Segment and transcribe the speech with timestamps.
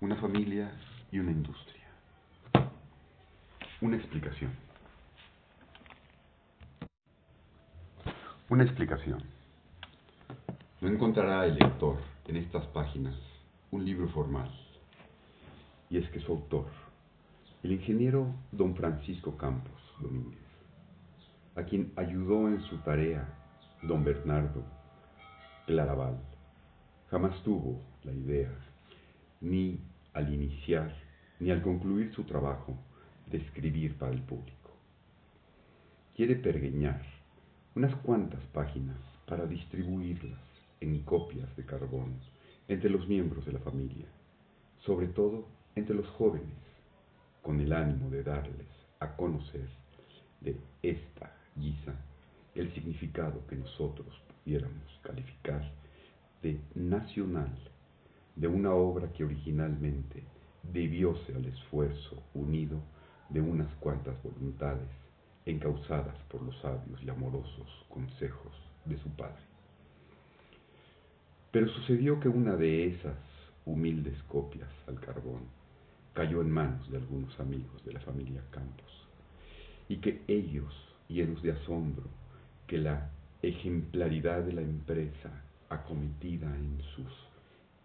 [0.00, 0.70] una familia
[1.10, 1.84] y una industria.
[3.80, 4.52] Una explicación.
[8.48, 9.22] Una explicación.
[10.80, 11.98] No encontrará el lector
[12.28, 13.16] en estas páginas
[13.72, 14.48] un libro formal.
[15.90, 16.66] Y es que su autor,
[17.64, 20.38] el ingeniero don Francisco Campos Domínguez,
[21.56, 23.28] a quien ayudó en su tarea
[23.82, 24.62] don Bernardo
[25.66, 26.20] Claraval,
[27.10, 28.54] jamás tuvo la idea,
[29.40, 29.80] ni
[30.12, 30.94] al iniciar,
[31.40, 32.76] ni al concluir su trabajo,
[33.26, 34.72] de escribir para el público.
[36.14, 37.02] Quiere pergueñar
[37.74, 40.40] unas cuantas páginas para distribuirlas
[40.80, 42.14] en copias de carbón
[42.66, 44.06] entre los miembros de la familia,
[44.84, 46.56] sobre todo entre los jóvenes,
[47.42, 48.66] con el ánimo de darles
[49.00, 49.68] a conocer
[50.40, 51.94] de esta guisa
[52.54, 54.08] el significado que nosotros
[54.44, 55.70] pudiéramos calificar
[56.42, 57.56] de nacional
[58.38, 60.22] de una obra que originalmente
[60.62, 62.78] debióse al esfuerzo unido
[63.28, 64.88] de unas cuantas voluntades
[65.44, 68.52] encausadas por los sabios y amorosos consejos
[68.84, 69.42] de su padre.
[71.50, 73.16] Pero sucedió que una de esas
[73.66, 75.42] humildes copias al carbón
[76.14, 79.08] cayó en manos de algunos amigos de la familia Campos,
[79.88, 80.72] y que ellos,
[81.08, 82.06] llenos de asombro,
[82.66, 83.10] que la
[83.42, 85.30] ejemplaridad de la empresa
[85.70, 87.27] acometida en sus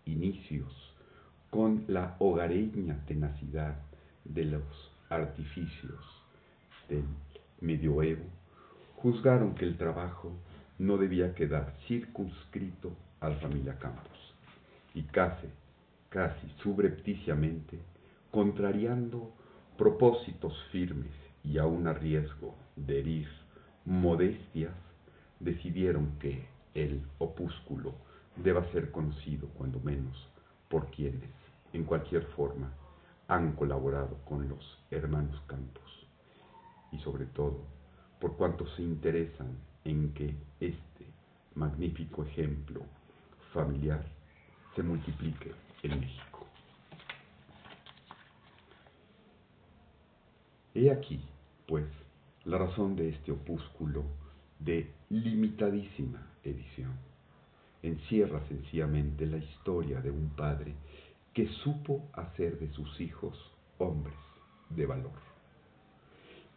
[0.05, 0.93] inicios
[1.49, 3.75] con la hogareña tenacidad
[4.25, 4.63] de los
[5.09, 5.99] artificios
[6.89, 7.05] del
[7.61, 8.25] medioevo,
[8.95, 10.31] juzgaron que el trabajo
[10.79, 14.33] no debía quedar circunscrito a la familia Campos
[14.93, 15.47] y casi,
[16.09, 17.79] casi subrepticiamente,
[18.31, 19.31] contrariando
[19.77, 21.11] propósitos firmes
[21.43, 23.27] y aún a riesgo de herir
[23.85, 24.73] modestias,
[25.39, 27.93] decidieron que el opúsculo
[28.36, 30.28] deba ser conocido, cuando menos,
[30.70, 31.30] por quienes,
[31.72, 32.72] en cualquier forma,
[33.28, 36.08] han colaborado con los hermanos Campos
[36.92, 37.61] y sobre todo
[38.20, 41.05] por cuantos se interesan en que este
[41.55, 42.82] magnífico ejemplo
[43.54, 44.04] familiar
[44.76, 45.52] se multiplique
[45.83, 46.48] en México.
[50.73, 51.22] He aquí,
[51.67, 51.86] pues,
[52.45, 54.04] la razón de este opúsculo
[54.60, 57.12] de limitadísima edición.
[57.83, 60.73] Encierra sencillamente la historia de un padre
[61.33, 63.38] que supo hacer de sus hijos
[63.77, 64.16] hombres
[64.70, 65.20] de valor.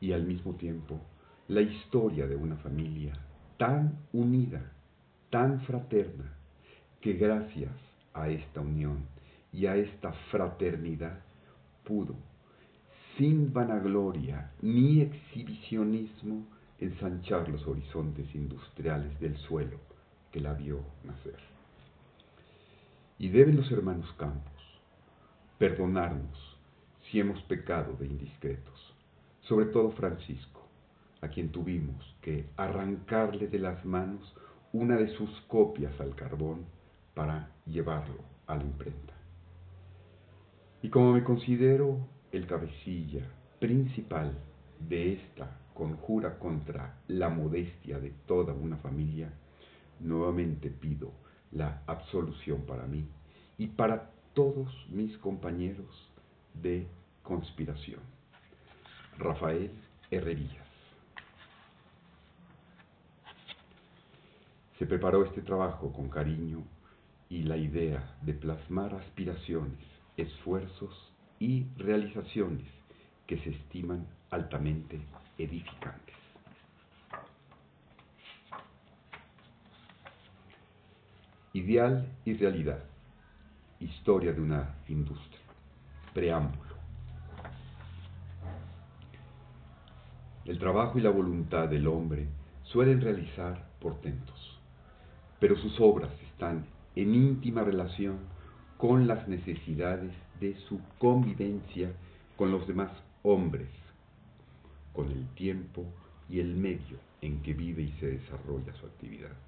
[0.01, 1.01] Y al mismo tiempo,
[1.49, 3.19] la historia de una familia
[3.57, 4.73] tan unida,
[5.29, 6.33] tan fraterna,
[7.01, 7.73] que gracias
[8.15, 9.05] a esta unión
[9.53, 11.19] y a esta fraternidad
[11.85, 12.15] pudo,
[13.19, 16.47] sin vanagloria ni exhibicionismo,
[16.79, 19.86] ensanchar los horizontes industriales del suelo
[20.37, 21.39] que la vio nacer.
[23.19, 24.53] Y deben los hermanos Campos
[25.57, 26.59] perdonarnos
[27.05, 28.95] si hemos pecado de indiscretos,
[29.49, 30.61] sobre todo Francisco,
[31.23, 34.21] a quien tuvimos que arrancarle de las manos
[34.75, 36.67] una de sus copias al carbón
[37.15, 39.15] para llevarlo a la imprenta.
[40.83, 41.97] Y como me considero
[42.31, 43.23] el cabecilla
[43.59, 44.37] principal
[44.87, 49.33] de esta conjura contra la modestia de toda una familia,
[50.01, 51.13] nuevamente pido
[51.53, 53.07] la absolución para mí
[53.59, 56.11] y para todos mis compañeros
[56.55, 56.87] de
[57.23, 58.01] conspiración.
[59.19, 59.71] Rafael
[60.11, 60.67] Herrerías.
[64.79, 66.63] Se preparó este trabajo con cariño
[67.31, 69.81] y la idea de plasmar aspiraciones,
[70.17, 72.67] esfuerzos y realizaciones
[73.27, 75.01] que se estiman altamente
[75.39, 76.26] edificantes.
[81.57, 82.85] Ideal y realidad.
[83.81, 85.41] Historia de una industria.
[86.13, 86.75] Preámbulo.
[90.45, 92.29] El trabajo y la voluntad del hombre
[92.65, 94.61] suelen realizar portentos,
[95.41, 98.19] pero sus obras están en íntima relación
[98.77, 101.91] con las necesidades de su convivencia
[102.37, 102.93] con los demás
[103.23, 103.71] hombres,
[104.93, 105.87] con el tiempo
[106.29, 109.46] y el medio en que vive y se desarrolla su actividad.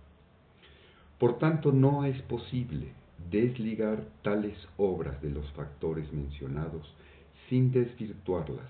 [1.18, 2.92] Por tanto, no es posible
[3.30, 6.94] desligar tales obras de los factores mencionados
[7.48, 8.68] sin desvirtuarlas,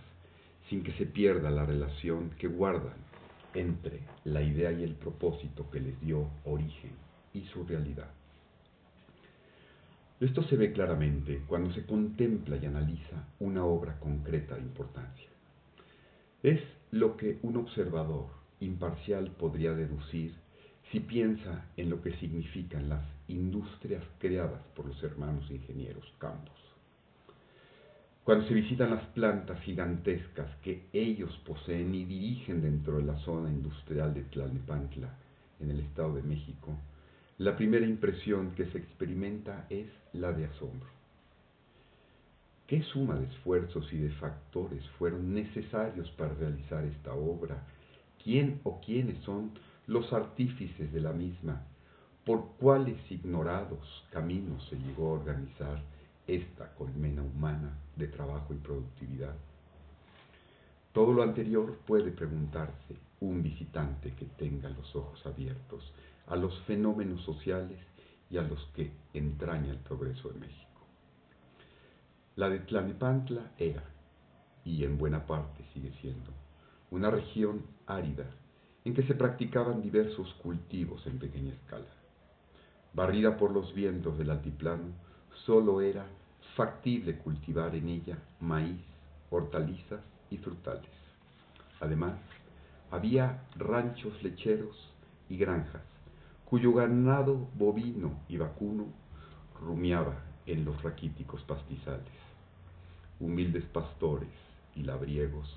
[0.68, 2.96] sin que se pierda la relación que guardan
[3.54, 6.92] entre la idea y el propósito que les dio origen
[7.34, 8.10] y su realidad.
[10.20, 15.28] Esto se ve claramente cuando se contempla y analiza una obra concreta de importancia.
[16.42, 16.60] Es
[16.90, 18.26] lo que un observador
[18.60, 20.34] imparcial podría deducir
[20.90, 26.54] si piensa en lo que significan las industrias creadas por los hermanos ingenieros Campos.
[28.24, 33.50] cuando se visitan las plantas gigantescas que ellos poseen y dirigen dentro de la zona
[33.50, 35.14] industrial de Tlalnepantla,
[35.60, 36.76] en el Estado de México,
[37.38, 40.88] la primera impresión que se experimenta es la de asombro.
[42.66, 47.66] ¿Qué suma de esfuerzos y de factores fueron necesarios para realizar esta obra?
[48.22, 49.52] ¿Quién o quiénes son
[49.88, 51.66] los artífices de la misma?
[52.24, 55.82] ¿Por cuáles ignorados caminos se llegó a organizar?
[56.28, 59.34] esta colmena humana de trabajo y productividad.
[60.92, 65.92] Todo lo anterior puede preguntarse un visitante que tenga los ojos abiertos
[66.26, 67.78] a los fenómenos sociales
[68.30, 70.86] y a los que entraña el progreso de México.
[72.36, 73.82] La de Tlanepantla era,
[74.64, 76.30] y en buena parte sigue siendo,
[76.90, 78.26] una región árida
[78.88, 81.84] en que se practicaban diversos cultivos en pequeña escala.
[82.94, 84.94] Barrida por los vientos del altiplano,
[85.44, 86.06] solo era
[86.56, 88.80] factible cultivar en ella maíz,
[89.30, 90.00] hortalizas
[90.30, 90.88] y frutales.
[91.80, 92.14] Además,
[92.90, 94.90] había ranchos lecheros
[95.28, 95.82] y granjas,
[96.46, 98.86] cuyo ganado bovino y vacuno
[99.60, 100.14] rumiaba
[100.46, 102.18] en los raquíticos pastizales.
[103.20, 104.30] Humildes pastores
[104.74, 105.54] y labriegos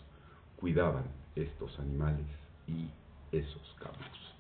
[0.57, 1.05] cuidaban
[1.37, 2.27] estos animales
[2.67, 2.89] y
[3.31, 4.35] esos campos.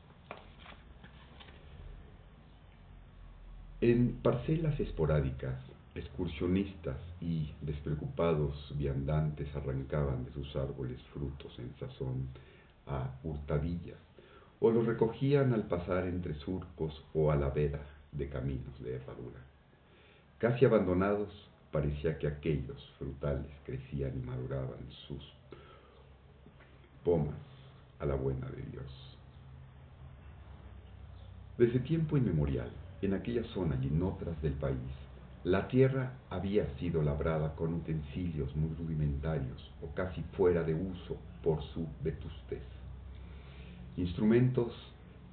[3.81, 5.55] En parcelas esporádicas
[5.95, 12.27] excursionistas y despreocupados viandantes arrancaban de sus árboles frutos en sazón
[12.87, 13.97] a hurtadillas,
[14.59, 19.41] o los recogían al pasar entre surcos o a la vera de caminos de herradura.
[20.37, 21.29] Casi abandonados,
[21.71, 25.33] parecía que aquellos frutales crecían y maduraban sus
[27.03, 27.50] pomas
[28.01, 29.17] a la buena de Dios.
[31.57, 32.71] Desde tiempo inmemorial,
[33.01, 34.77] en aquella zona y en otras del país,
[35.43, 41.61] la tierra había sido labrada con utensilios muy rudimentarios o casi fuera de uso por
[41.73, 42.63] su vetustez.
[43.97, 44.71] Instrumentos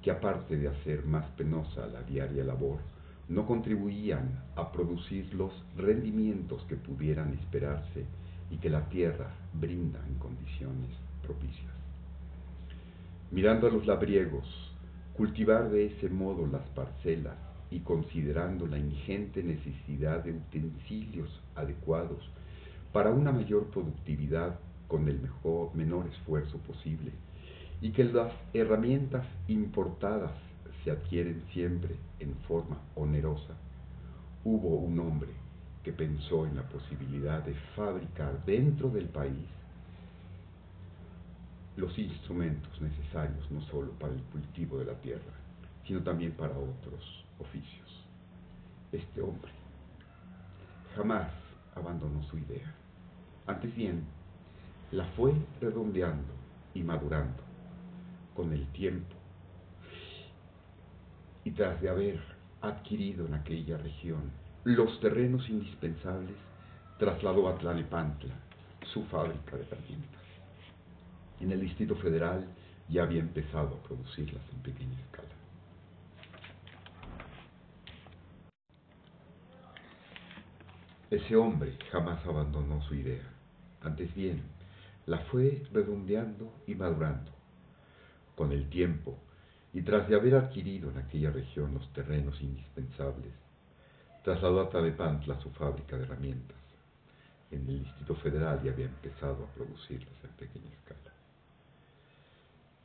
[0.01, 2.79] que aparte de hacer más penosa la diaria labor,
[3.27, 8.05] no contribuían a producir los rendimientos que pudieran esperarse
[8.49, 10.89] y que la tierra brinda en condiciones
[11.21, 11.78] propicias.
[13.31, 14.43] Mirando a los labriegos,
[15.13, 17.37] cultivar de ese modo las parcelas
[17.69, 22.27] y considerando la ingente necesidad de utensilios adecuados
[22.91, 27.11] para una mayor productividad con el mejor, menor esfuerzo posible,
[27.81, 30.31] y que las herramientas importadas
[30.83, 33.53] se adquieren siempre en forma onerosa,
[34.43, 35.29] hubo un hombre
[35.83, 39.45] que pensó en la posibilidad de fabricar dentro del país
[41.79, 45.33] los instrumentos necesarios no solo para el cultivo de la tierra,
[45.87, 48.05] sino también para otros oficios.
[48.91, 49.51] Este hombre
[50.95, 51.31] jamás
[51.75, 52.75] abandonó su idea.
[53.47, 54.03] Antes bien,
[54.91, 56.33] la fue redondeando
[56.73, 57.41] y madurando
[58.35, 59.15] con el tiempo.
[61.45, 62.19] Y tras de haber
[62.61, 64.31] adquirido en aquella región
[64.65, 66.35] los terrenos indispensables,
[66.97, 68.35] trasladó a Tlanepantla
[68.93, 70.18] su fábrica de herramientas.
[71.39, 72.47] En el Distrito Federal
[72.89, 75.29] ya había empezado a producirlas en pequeña escala.
[81.09, 83.23] Ese hombre jamás abandonó su idea,
[83.81, 84.43] antes bien,
[85.05, 87.31] la fue redondeando y madurando.
[88.35, 89.17] Con el tiempo,
[89.73, 93.33] y tras de haber adquirido en aquella región los terrenos indispensables,
[94.23, 96.57] trasladó a Tadepantla su fábrica de herramientas.
[97.49, 101.18] En el Distrito Federal ya había empezado a producirlas en pequeña escala.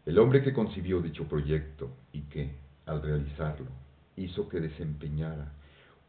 [0.06, 3.70] El hombre que concibió dicho proyecto y que, al realizarlo,
[4.16, 5.52] hizo que desempeñara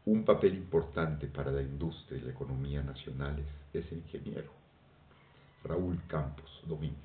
[0.04, 4.50] un papel importante para la industria y la economía nacionales es el ingeniero
[5.64, 7.00] Raúl Campos Domínguez.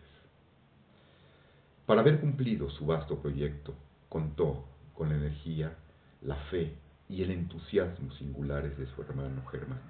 [1.86, 3.74] Para haber cumplido su vasto proyecto,
[4.10, 5.76] contó con la energía,
[6.22, 6.76] la fe
[7.10, 9.82] y el entusiasmo singulares de su hermano Germán.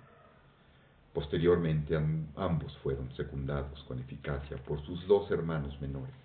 [1.13, 1.97] Posteriormente
[2.35, 6.15] ambos fueron secundados con eficacia por sus dos hermanos menores,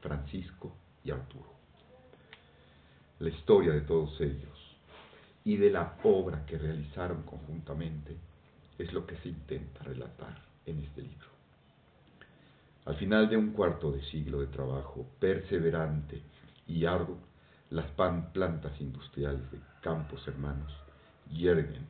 [0.00, 0.74] Francisco
[1.04, 1.52] y Arturo.
[3.20, 4.76] La historia de todos ellos
[5.44, 8.16] y de la obra que realizaron conjuntamente
[8.78, 11.28] es lo que se intenta relatar en este libro.
[12.84, 16.22] Al final de un cuarto de siglo de trabajo perseverante
[16.66, 17.18] y arduo,
[17.70, 20.72] las plantas industriales de Campos Hermanos
[21.30, 21.86] hierven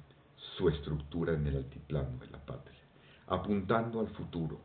[0.57, 2.81] su estructura en el altiplano de la patria,
[3.29, 4.61] apuntando al futuro.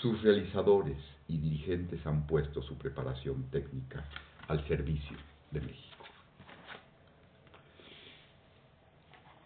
[0.00, 0.98] Sus realizadores
[1.28, 4.04] y dirigentes han puesto su preparación técnica
[4.48, 5.16] al servicio
[5.50, 6.04] de México.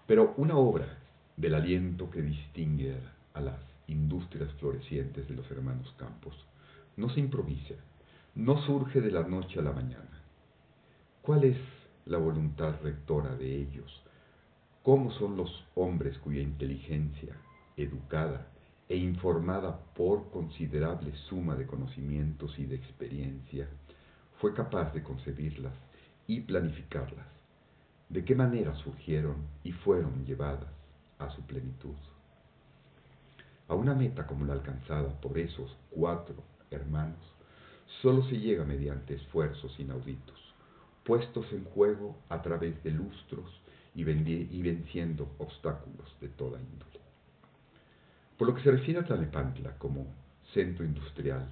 [0.06, 0.98] Pero una obra
[1.36, 2.96] del aliento que distingue
[3.34, 6.34] a las industrias florecientes de los hermanos Campos
[6.96, 7.74] no se improvisa,
[8.34, 10.22] no surge de la noche a la mañana.
[11.22, 11.58] ¿Cuál es
[12.06, 14.02] la voluntad rectora de ellos?
[14.82, 17.36] ¿Cómo son los hombres cuya inteligencia,
[17.76, 18.46] educada
[18.88, 23.68] e informada por considerable suma de conocimientos y de experiencia,
[24.40, 25.74] fue capaz de concebirlas
[26.26, 27.26] y planificarlas?
[28.08, 30.72] ¿De qué manera surgieron y fueron llevadas
[31.18, 31.96] a su plenitud?
[33.68, 36.36] A una meta como la alcanzada por esos cuatro
[36.70, 37.20] hermanos,
[38.00, 40.38] solo se llega mediante esfuerzos inauditos,
[41.04, 43.60] puestos en juego a través de lustros
[43.94, 46.97] y, venciendo obstáculos de toda índole.
[48.38, 50.06] Por lo que se refiere a Tlalnepantla como
[50.54, 51.44] centro industrial,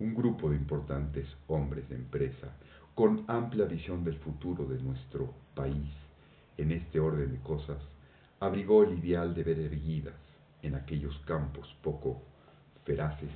[0.00, 2.48] un grupo de importantes hombres de empresa
[2.96, 5.92] con amplia visión del futuro de nuestro país
[6.56, 7.78] en este orden de cosas,
[8.40, 10.16] abrigó el ideal de ver erguidas
[10.60, 12.20] en aquellos campos poco
[12.84, 13.30] feraces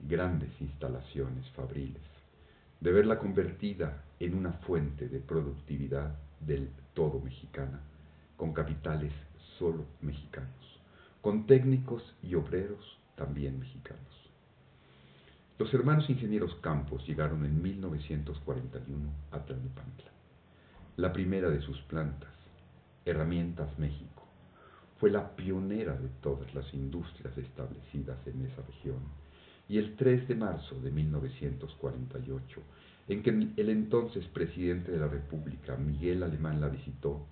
[0.00, 2.02] grandes instalaciones fabriles,
[2.80, 7.80] de verla convertida en una fuente de productividad del todo mexicana,
[8.36, 9.12] con capitales
[9.56, 10.71] solo mexicanos,
[11.22, 14.02] con técnicos y obreros también mexicanos.
[15.56, 20.10] Los hermanos ingenieros Campos llegaron en 1941 a Tlalnepantla.
[20.96, 22.32] La primera de sus plantas,
[23.04, 24.24] Herramientas México,
[24.98, 28.98] fue la pionera de todas las industrias establecidas en esa región
[29.68, 32.60] y el 3 de marzo de 1948,
[33.08, 37.26] en que el entonces presidente de la República, Miguel Alemán, la visitó,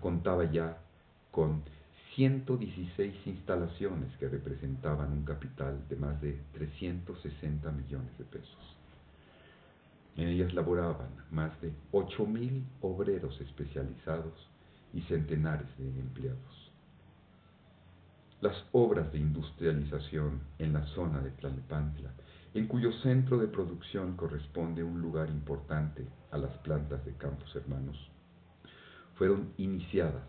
[0.00, 0.78] contaba ya
[1.30, 1.62] con
[2.16, 8.76] 116 instalaciones que representaban un capital de más de 360 millones de pesos.
[10.16, 14.48] En ellas laboraban más de 8.000 obreros especializados
[14.92, 16.70] y centenares de empleados
[18.40, 22.10] las obras de industrialización en la zona de Tlalnepantla,
[22.54, 27.96] en cuyo centro de producción corresponde un lugar importante a las plantas de Campos Hermanos,
[29.16, 30.24] fueron iniciadas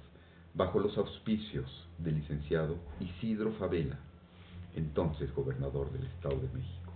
[0.54, 3.98] bajo los auspicios del licenciado Isidro Favela,
[4.76, 6.92] entonces gobernador del Estado de México.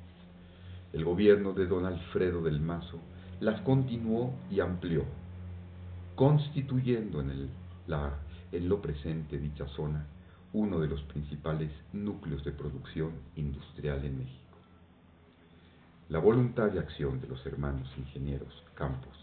[0.94, 3.00] El gobierno de don Alfredo del Mazo
[3.40, 5.04] las continuó y amplió,
[6.16, 7.50] constituyendo en, el,
[7.88, 8.18] la,
[8.52, 10.06] en lo presente dicha zona
[10.54, 14.58] uno de los principales núcleos de producción industrial en México.
[16.08, 19.18] La voluntad de acción de los hermanos ingenieros Campos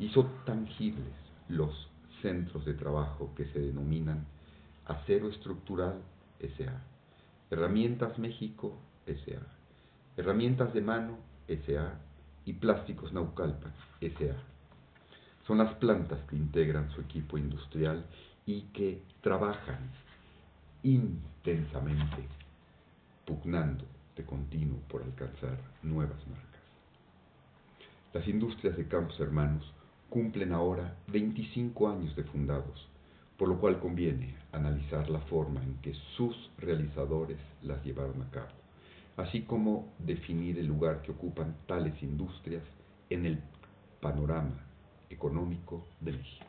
[0.00, 1.12] hizo tangibles
[1.48, 1.88] los
[2.22, 4.26] centros de trabajo que se denominan
[4.86, 6.00] Acero Estructural
[6.40, 6.82] SA,
[7.50, 9.40] Herramientas México SA,
[10.16, 11.18] Herramientas de Mano
[11.48, 11.98] SA
[12.44, 14.36] y Plásticos Naucalpan SA.
[15.46, 18.04] Son las plantas que integran su equipo industrial
[18.46, 19.90] y que trabajan
[20.82, 22.28] intensamente,
[23.24, 23.84] pugnando
[24.16, 26.60] de continuo por alcanzar nuevas marcas.
[28.12, 29.72] Las industrias de Campos Hermanos
[30.08, 32.88] cumplen ahora 25 años de fundados,
[33.36, 38.52] por lo cual conviene analizar la forma en que sus realizadores las llevaron a cabo,
[39.16, 42.62] así como definir el lugar que ocupan tales industrias
[43.10, 43.40] en el
[44.00, 44.64] panorama
[45.10, 46.45] económico de México.